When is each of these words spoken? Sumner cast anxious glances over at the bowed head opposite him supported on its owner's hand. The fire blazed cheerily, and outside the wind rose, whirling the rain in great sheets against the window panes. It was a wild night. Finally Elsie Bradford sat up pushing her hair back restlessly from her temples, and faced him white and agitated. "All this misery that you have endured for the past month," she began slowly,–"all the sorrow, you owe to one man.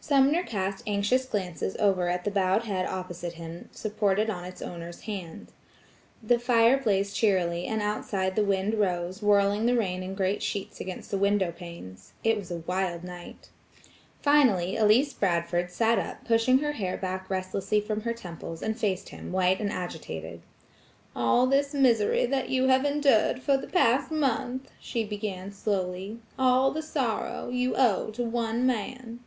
Sumner 0.00 0.42
cast 0.42 0.82
anxious 0.86 1.26
glances 1.26 1.76
over 1.76 2.08
at 2.08 2.24
the 2.24 2.30
bowed 2.30 2.62
head 2.64 2.86
opposite 2.86 3.34
him 3.34 3.68
supported 3.72 4.30
on 4.30 4.42
its 4.42 4.62
owner's 4.62 5.02
hand. 5.02 5.48
The 6.22 6.38
fire 6.38 6.78
blazed 6.78 7.14
cheerily, 7.14 7.66
and 7.66 7.82
outside 7.82 8.34
the 8.34 8.42
wind 8.42 8.76
rose, 8.76 9.20
whirling 9.20 9.66
the 9.66 9.76
rain 9.76 10.02
in 10.02 10.14
great 10.14 10.42
sheets 10.42 10.80
against 10.80 11.10
the 11.10 11.18
window 11.18 11.52
panes. 11.54 12.14
It 12.24 12.38
was 12.38 12.50
a 12.50 12.60
wild 12.66 13.04
night. 13.04 13.50
Finally 14.22 14.78
Elsie 14.78 15.14
Bradford 15.20 15.70
sat 15.70 15.98
up 15.98 16.24
pushing 16.24 16.60
her 16.60 16.72
hair 16.72 16.96
back 16.96 17.28
restlessly 17.28 17.82
from 17.82 18.00
her 18.00 18.14
temples, 18.14 18.62
and 18.62 18.78
faced 18.78 19.10
him 19.10 19.30
white 19.30 19.60
and 19.60 19.70
agitated. 19.70 20.40
"All 21.14 21.46
this 21.46 21.74
misery 21.74 22.24
that 22.24 22.48
you 22.48 22.68
have 22.68 22.86
endured 22.86 23.42
for 23.42 23.58
the 23.58 23.66
past 23.66 24.10
month," 24.10 24.70
she 24.80 25.04
began 25.04 25.52
slowly,–"all 25.52 26.70
the 26.70 26.80
sorrow, 26.80 27.50
you 27.50 27.74
owe 27.76 28.08
to 28.12 28.22
one 28.24 28.64
man. 28.64 29.20